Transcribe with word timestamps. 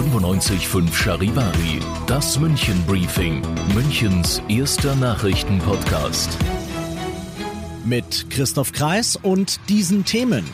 95.5 0.00 0.94
Charivari, 0.94 1.78
das 2.06 2.40
München 2.40 2.82
Briefing, 2.86 3.42
Münchens 3.74 4.40
erster 4.48 4.94
Nachrichtenpodcast. 4.94 6.38
Mit 7.84 8.30
Christoph 8.30 8.72
Kreis 8.72 9.16
und 9.16 9.60
diesen 9.68 10.06
Themen. 10.06 10.48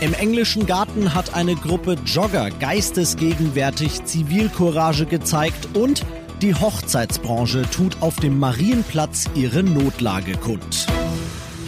Im 0.00 0.14
englischen 0.14 0.64
Garten 0.64 1.12
hat 1.14 1.34
eine 1.34 1.56
Gruppe 1.56 1.98
Jogger 2.06 2.48
geistesgegenwärtig 2.48 4.02
Zivilcourage 4.06 5.04
gezeigt 5.04 5.76
und 5.76 6.06
die 6.40 6.54
Hochzeitsbranche 6.54 7.64
tut 7.70 7.98
auf 8.00 8.16
dem 8.16 8.38
Marienplatz 8.38 9.26
ihre 9.34 9.62
Notlage 9.62 10.38
kund. 10.38 10.86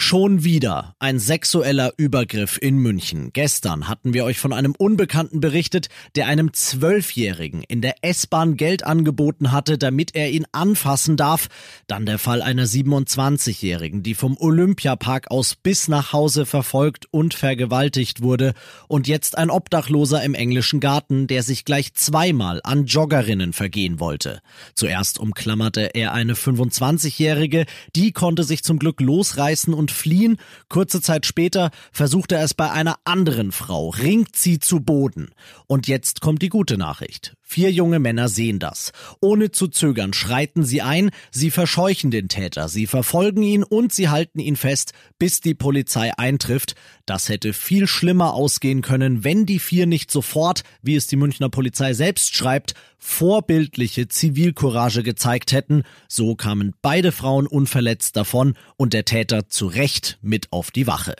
Schon 0.00 0.44
wieder 0.44 0.94
ein 1.00 1.18
sexueller 1.18 1.92
Übergriff 1.96 2.56
in 2.62 2.78
München. 2.78 3.30
Gestern 3.32 3.88
hatten 3.88 4.14
wir 4.14 4.24
euch 4.24 4.38
von 4.38 4.52
einem 4.52 4.74
Unbekannten 4.78 5.40
berichtet, 5.40 5.88
der 6.14 6.28
einem 6.28 6.52
Zwölfjährigen 6.52 7.64
in 7.64 7.82
der 7.82 7.96
S-Bahn 8.02 8.56
Geld 8.56 8.84
angeboten 8.84 9.50
hatte, 9.50 9.76
damit 9.76 10.14
er 10.14 10.30
ihn 10.30 10.46
anfassen 10.52 11.16
darf. 11.16 11.48
Dann 11.88 12.06
der 12.06 12.20
Fall 12.20 12.42
einer 12.42 12.64
27-Jährigen, 12.66 14.04
die 14.04 14.14
vom 14.14 14.36
Olympiapark 14.38 15.32
aus 15.32 15.56
bis 15.56 15.88
nach 15.88 16.12
Hause 16.12 16.46
verfolgt 16.46 17.06
und 17.10 17.34
vergewaltigt 17.34 18.22
wurde. 18.22 18.54
Und 18.86 19.08
jetzt 19.08 19.36
ein 19.36 19.50
Obdachloser 19.50 20.22
im 20.22 20.34
englischen 20.34 20.78
Garten, 20.78 21.26
der 21.26 21.42
sich 21.42 21.64
gleich 21.64 21.92
zweimal 21.94 22.60
an 22.62 22.86
Joggerinnen 22.86 23.52
vergehen 23.52 23.98
wollte. 23.98 24.42
Zuerst 24.74 25.18
umklammerte 25.18 25.90
er 25.92 26.12
eine 26.12 26.34
25-Jährige, 26.34 27.66
die 27.96 28.12
konnte 28.12 28.44
sich 28.44 28.62
zum 28.62 28.78
Glück 28.78 29.00
losreißen 29.00 29.74
und 29.74 29.87
und 29.88 29.92
fliehen. 29.92 30.36
Kurze 30.68 31.00
Zeit 31.00 31.26
später 31.26 31.70
versucht 31.92 32.32
er 32.32 32.42
es 32.42 32.54
bei 32.54 32.70
einer 32.70 32.96
anderen 33.04 33.52
Frau, 33.52 33.90
ringt 33.90 34.36
sie 34.36 34.58
zu 34.58 34.80
Boden. 34.80 35.30
Und 35.66 35.88
jetzt 35.88 36.20
kommt 36.20 36.42
die 36.42 36.48
gute 36.48 36.76
Nachricht. 36.76 37.34
Vier 37.50 37.72
junge 37.72 37.98
Männer 37.98 38.28
sehen 38.28 38.58
das. 38.58 38.92
Ohne 39.22 39.50
zu 39.50 39.68
zögern 39.68 40.12
schreiten 40.12 40.64
sie 40.64 40.82
ein, 40.82 41.08
sie 41.30 41.50
verscheuchen 41.50 42.10
den 42.10 42.28
Täter, 42.28 42.68
sie 42.68 42.86
verfolgen 42.86 43.42
ihn 43.42 43.62
und 43.62 43.90
sie 43.90 44.10
halten 44.10 44.38
ihn 44.38 44.54
fest, 44.54 44.92
bis 45.18 45.40
die 45.40 45.54
Polizei 45.54 46.12
eintrifft. 46.18 46.74
Das 47.06 47.30
hätte 47.30 47.54
viel 47.54 47.86
schlimmer 47.86 48.34
ausgehen 48.34 48.82
können, 48.82 49.24
wenn 49.24 49.46
die 49.46 49.60
vier 49.60 49.86
nicht 49.86 50.10
sofort, 50.10 50.62
wie 50.82 50.94
es 50.94 51.06
die 51.06 51.16
Münchner 51.16 51.48
Polizei 51.48 51.94
selbst 51.94 52.36
schreibt, 52.36 52.74
vorbildliche 52.98 54.08
Zivilcourage 54.08 55.02
gezeigt 55.02 55.52
hätten. 55.52 55.84
So 56.06 56.34
kamen 56.34 56.74
beide 56.82 57.12
Frauen 57.12 57.46
unverletzt 57.46 58.14
davon 58.14 58.58
und 58.76 58.92
der 58.92 59.06
Täter 59.06 59.48
zu 59.48 59.68
Recht 59.68 60.18
mit 60.20 60.52
auf 60.52 60.70
die 60.70 60.86
Wache. 60.86 61.16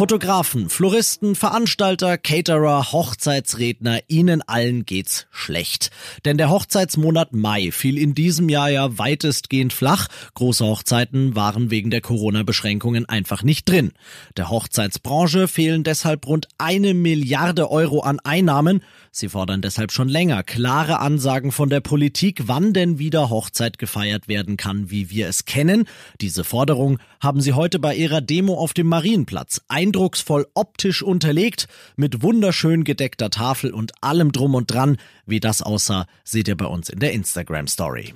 Fotografen, 0.00 0.70
Floristen, 0.70 1.34
Veranstalter, 1.34 2.16
Caterer, 2.16 2.90
Hochzeitsredner, 2.90 4.00
ihnen 4.08 4.40
allen 4.40 4.86
geht's 4.86 5.26
schlecht. 5.30 5.90
Denn 6.24 6.38
der 6.38 6.48
Hochzeitsmonat 6.48 7.34
Mai 7.34 7.70
fiel 7.70 7.98
in 7.98 8.14
diesem 8.14 8.48
Jahr 8.48 8.70
ja 8.70 8.96
weitestgehend 8.96 9.74
flach. 9.74 10.08
Große 10.32 10.64
Hochzeiten 10.64 11.36
waren 11.36 11.70
wegen 11.70 11.90
der 11.90 12.00
Corona-Beschränkungen 12.00 13.10
einfach 13.10 13.42
nicht 13.42 13.68
drin. 13.68 13.92
Der 14.38 14.48
Hochzeitsbranche 14.48 15.48
fehlen 15.48 15.84
deshalb 15.84 16.26
rund 16.26 16.48
eine 16.56 16.94
Milliarde 16.94 17.70
Euro 17.70 18.00
an 18.00 18.20
Einnahmen. 18.20 18.82
Sie 19.12 19.28
fordern 19.28 19.60
deshalb 19.60 19.92
schon 19.92 20.08
länger 20.08 20.42
klare 20.42 21.00
Ansagen 21.00 21.52
von 21.52 21.68
der 21.68 21.80
Politik, 21.80 22.44
wann 22.46 22.72
denn 22.72 22.98
wieder 22.98 23.28
Hochzeit 23.28 23.76
gefeiert 23.76 24.28
werden 24.28 24.56
kann, 24.56 24.90
wie 24.90 25.10
wir 25.10 25.28
es 25.28 25.44
kennen. 25.44 25.84
Diese 26.22 26.42
Forderung 26.42 26.98
haben 27.20 27.42
sie 27.42 27.52
heute 27.52 27.78
bei 27.78 27.94
ihrer 27.94 28.22
Demo 28.22 28.54
auf 28.54 28.72
dem 28.72 28.86
Marienplatz 28.86 29.60
eindrucksvoll 29.90 30.46
optisch 30.54 31.02
unterlegt, 31.02 31.66
mit 31.96 32.22
wunderschön 32.22 32.84
gedeckter 32.84 33.28
Tafel 33.28 33.72
und 33.74 33.92
allem 34.00 34.30
drum 34.30 34.54
und 34.54 34.72
dran. 34.72 34.98
Wie 35.26 35.40
das 35.40 35.62
aussah, 35.62 36.06
seht 36.22 36.46
ihr 36.46 36.56
bei 36.56 36.66
uns 36.66 36.88
in 36.88 37.00
der 37.00 37.12
Instagram 37.12 37.66
Story. 37.66 38.14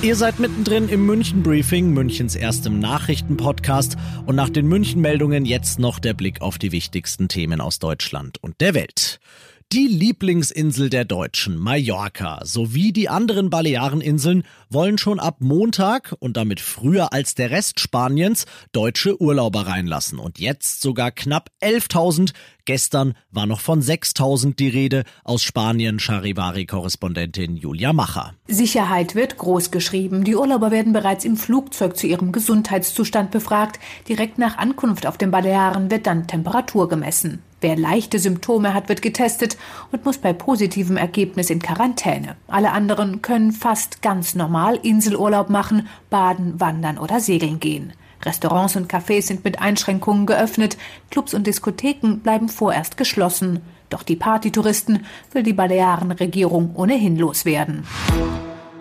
Ihr 0.00 0.16
seid 0.16 0.38
mittendrin 0.38 0.88
im 0.88 1.04
München 1.04 1.42
Briefing, 1.42 1.90
Münchens 1.90 2.36
erstem 2.36 2.78
Nachrichtenpodcast 2.78 3.98
und 4.24 4.34
nach 4.34 4.48
den 4.48 4.66
München 4.66 5.02
Meldungen 5.02 5.44
jetzt 5.44 5.78
noch 5.78 5.98
der 5.98 6.14
Blick 6.14 6.40
auf 6.40 6.56
die 6.56 6.72
wichtigsten 6.72 7.28
Themen 7.28 7.60
aus 7.60 7.78
Deutschland 7.78 8.42
und 8.42 8.62
der 8.62 8.72
Welt. 8.72 9.20
Die 9.72 9.86
Lieblingsinsel 9.86 10.90
der 10.90 11.04
Deutschen, 11.04 11.56
Mallorca, 11.56 12.40
sowie 12.44 12.92
die 12.92 13.08
anderen 13.08 13.50
Baleareninseln 13.50 14.42
wollen 14.68 14.98
schon 14.98 15.20
ab 15.20 15.36
Montag 15.38 16.12
und 16.18 16.36
damit 16.36 16.58
früher 16.58 17.12
als 17.12 17.36
der 17.36 17.52
Rest 17.52 17.78
Spaniens 17.78 18.46
deutsche 18.72 19.22
Urlauber 19.22 19.68
reinlassen. 19.68 20.18
Und 20.18 20.40
jetzt 20.40 20.80
sogar 20.80 21.12
knapp 21.12 21.50
11.000. 21.62 22.32
Gestern 22.64 23.14
war 23.30 23.46
noch 23.46 23.60
von 23.60 23.80
6.000 23.80 24.56
die 24.56 24.70
Rede. 24.70 25.04
Aus 25.22 25.44
Spanien 25.44 26.00
Charivari-Korrespondentin 26.00 27.54
Julia 27.54 27.92
Macher. 27.92 28.34
Sicherheit 28.48 29.14
wird 29.14 29.38
groß 29.38 29.70
geschrieben. 29.70 30.24
Die 30.24 30.34
Urlauber 30.34 30.72
werden 30.72 30.92
bereits 30.92 31.24
im 31.24 31.36
Flugzeug 31.36 31.96
zu 31.96 32.08
ihrem 32.08 32.32
Gesundheitszustand 32.32 33.30
befragt. 33.30 33.78
Direkt 34.08 34.36
nach 34.36 34.58
Ankunft 34.58 35.06
auf 35.06 35.16
den 35.16 35.30
Balearen 35.30 35.92
wird 35.92 36.08
dann 36.08 36.26
Temperatur 36.26 36.88
gemessen. 36.88 37.44
Wer 37.60 37.76
leichte 37.76 38.18
Symptome 38.18 38.72
hat, 38.72 38.88
wird 38.88 39.02
getestet 39.02 39.58
und 39.92 40.04
muss 40.04 40.18
bei 40.18 40.32
positivem 40.32 40.96
Ergebnis 40.96 41.50
in 41.50 41.60
Quarantäne. 41.60 42.36
Alle 42.48 42.72
anderen 42.72 43.20
können 43.20 43.52
fast 43.52 44.00
ganz 44.00 44.34
normal 44.34 44.78
Inselurlaub 44.82 45.50
machen, 45.50 45.88
baden, 46.08 46.58
wandern 46.58 46.98
oder 46.98 47.20
segeln 47.20 47.60
gehen. 47.60 47.92
Restaurants 48.22 48.76
und 48.76 48.90
Cafés 48.90 49.22
sind 49.22 49.44
mit 49.44 49.60
Einschränkungen 49.60 50.26
geöffnet, 50.26 50.76
Clubs 51.10 51.34
und 51.34 51.46
Diskotheken 51.46 52.18
bleiben 52.22 52.48
vorerst 52.48 52.96
geschlossen. 52.96 53.60
Doch 53.88 54.02
die 54.02 54.16
Partytouristen 54.16 55.04
will 55.32 55.42
die 55.42 55.52
Balearenregierung 55.52 56.76
ohnehin 56.76 57.16
loswerden. 57.16 57.84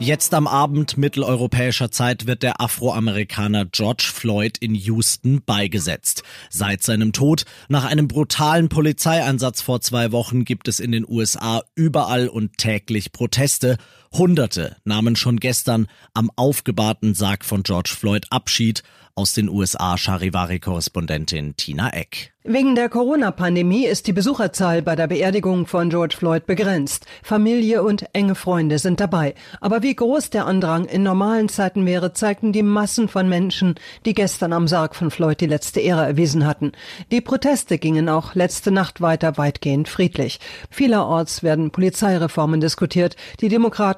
Jetzt 0.02 0.34
am 0.34 0.48
Abend 0.48 0.98
mitteleuropäischer 0.98 1.92
Zeit 1.92 2.26
wird 2.26 2.42
der 2.42 2.62
Afroamerikaner 2.62 3.66
George 3.66 4.10
Floyd 4.14 4.58
in 4.58 4.74
Houston 4.74 5.42
beigesetzt. 5.46 6.24
Seit 6.50 6.84
seinem 6.84 7.12
Tod 7.12 7.44
nach 7.68 7.84
einem 7.84 8.08
brutalen 8.08 8.70
Polizeieinsatz 8.70 9.62
vor 9.62 9.82
zwei 9.82 10.14
Wochen 10.14 10.46
gibt 10.46 10.70
es 10.70 10.80
in 10.80 10.94
den 10.94 11.06
USA 11.06 11.64
überall 11.76 12.30
und 12.30 12.58
täglich 12.58 13.12
Proteste. 13.12 13.76
Hunderte 14.12 14.76
nahmen 14.84 15.16
schon 15.16 15.38
gestern 15.38 15.88
am 16.14 16.32
aufgebahrten 16.36 17.14
Sarg 17.14 17.46
von 17.46 17.64
George 17.64 17.94
Floyd 17.98 18.28
Abschied 18.30 18.84
aus 19.16 19.34
den 19.34 19.50
USA 19.50 19.98
Charivari-Korrespondentin 19.98 21.56
Tina 21.58 21.90
Eck. 21.90 22.34
Wegen 22.46 22.74
der 22.74 22.88
Corona-Pandemie 22.88 23.86
ist 23.86 24.08
die 24.08 24.14
Besucherzahl 24.14 24.82
bei 24.82 24.96
der 24.96 25.08
Beerdigung 25.08 25.68
von 25.68 25.90
George 25.90 26.16
Floyd 26.18 26.46
begrenzt. 26.46 27.06
Familie 27.22 27.84
und 27.84 28.06
enge 28.14 28.34
Freunde 28.34 28.80
sind 28.80 29.02
dabei. 29.02 29.36
Aber 29.60 29.84
wie 29.84 29.94
groß 29.94 30.30
der 30.30 30.46
Andrang 30.46 30.86
in 30.86 31.04
normalen 31.04 31.50
Zeiten 31.50 31.86
wäre, 31.86 32.14
zeigten 32.14 32.54
die 32.54 32.64
Massen 32.64 33.10
von 33.10 33.28
Menschen, 33.28 33.76
die 34.06 34.14
gestern 34.14 34.54
am 34.54 34.70
Sarg 34.70 34.96
von 34.96 35.12
Floyd 35.12 35.42
die 35.42 35.48
letzte 35.48 35.82
Ehre 35.82 36.06
erwiesen 36.06 36.48
hatten. 36.48 36.72
Die 37.12 37.20
Proteste 37.20 37.78
gingen 37.78 38.08
auch 38.08 38.36
letzte 38.36 38.72
Nacht 38.72 39.02
weiter 39.02 39.38
weitgehend 39.38 39.90
friedlich. 39.90 40.40
Vielerorts 40.70 41.44
werden 41.44 41.72
Polizeireformen 41.72 42.62
diskutiert. 42.62 43.18
Die 43.42 43.50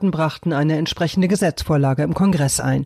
Demokraten 0.02 0.12
brachten 0.12 0.54
eine 0.54 0.78
entsprechende 0.78 1.28
Gesetzvorlage 1.28 2.04
im 2.04 2.14
Kongress 2.14 2.60
ein. 2.60 2.86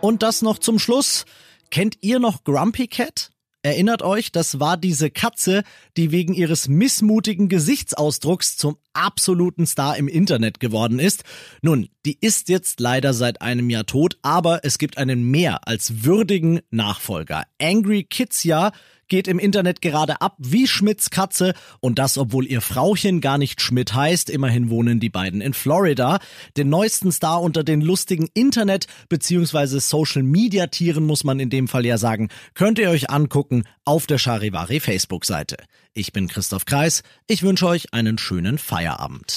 Und 0.00 0.22
das 0.22 0.42
noch 0.42 0.58
zum 0.58 0.78
Schluss. 0.78 1.24
Kennt 1.70 1.98
ihr 2.00 2.20
noch 2.20 2.44
Grumpy 2.44 2.86
Cat? 2.86 3.30
Erinnert 3.62 4.02
euch, 4.02 4.30
das 4.30 4.60
war 4.60 4.76
diese 4.76 5.10
Katze, 5.10 5.64
die 5.96 6.12
wegen 6.12 6.34
ihres 6.34 6.68
missmutigen 6.68 7.48
Gesichtsausdrucks 7.48 8.56
zum 8.56 8.76
absoluten 8.92 9.66
Star 9.66 9.96
im 9.96 10.06
Internet 10.06 10.60
geworden 10.60 11.00
ist. 11.00 11.24
Nun, 11.62 11.88
die 12.04 12.16
ist 12.20 12.48
jetzt 12.48 12.78
leider 12.78 13.12
seit 13.12 13.42
einem 13.42 13.68
Jahr 13.68 13.86
tot, 13.86 14.18
aber 14.22 14.60
es 14.62 14.78
gibt 14.78 14.98
einen 14.98 15.28
mehr 15.28 15.66
als 15.66 16.04
würdigen 16.04 16.60
Nachfolger. 16.70 17.46
Angry 17.60 18.04
Kids 18.04 18.44
ja 18.44 18.70
geht 19.08 19.28
im 19.28 19.38
Internet 19.38 19.80
gerade 19.80 20.20
ab 20.20 20.36
wie 20.38 20.66
Schmidts 20.66 21.10
Katze 21.10 21.54
und 21.80 21.98
das, 21.98 22.18
obwohl 22.18 22.46
ihr 22.46 22.60
Frauchen 22.60 23.20
gar 23.20 23.38
nicht 23.38 23.60
Schmidt 23.60 23.94
heißt. 23.94 24.30
Immerhin 24.30 24.70
wohnen 24.70 25.00
die 25.00 25.08
beiden 25.08 25.40
in 25.40 25.54
Florida. 25.54 26.18
Den 26.56 26.68
neuesten 26.68 27.12
Star 27.12 27.42
unter 27.42 27.64
den 27.64 27.80
lustigen 27.80 28.28
Internet- 28.34 28.86
bzw. 29.08 29.78
Social-Media-Tieren 29.78 31.04
muss 31.04 31.24
man 31.24 31.40
in 31.40 31.50
dem 31.50 31.68
Fall 31.68 31.86
ja 31.86 31.98
sagen, 31.98 32.28
könnt 32.54 32.78
ihr 32.78 32.90
euch 32.90 33.10
angucken 33.10 33.64
auf 33.84 34.06
der 34.06 34.18
Charivari 34.18 34.80
Facebook-Seite. 34.80 35.56
Ich 35.94 36.12
bin 36.12 36.28
Christoph 36.28 36.64
Kreis. 36.64 37.02
Ich 37.26 37.42
wünsche 37.42 37.66
euch 37.66 37.92
einen 37.94 38.18
schönen 38.18 38.58
Feierabend. 38.58 39.36